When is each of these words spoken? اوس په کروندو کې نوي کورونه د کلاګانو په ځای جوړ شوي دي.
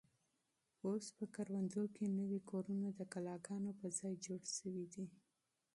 اوس 0.87 1.05
په 1.17 1.25
کروندو 1.35 1.83
کې 1.95 2.05
نوي 2.19 2.39
کورونه 2.49 2.87
د 2.93 3.01
کلاګانو 3.13 3.71
په 3.79 3.87
ځای 3.99 4.13
جوړ 4.25 4.41
شوي 4.57 4.85
دي. 4.93 5.05